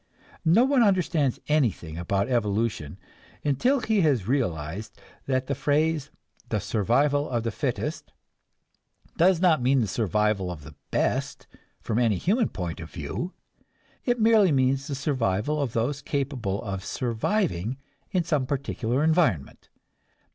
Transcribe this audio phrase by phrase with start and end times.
[0.47, 2.97] No one understands anything about evolution
[3.45, 6.09] until he has realized that the phrase
[6.49, 8.11] "the survival of the fittest"
[9.17, 11.45] does not mean the survival of the best
[11.81, 13.33] from any human point of view.
[14.03, 17.77] It merely means the survival of those capable of surviving
[18.11, 19.69] in some particular environment.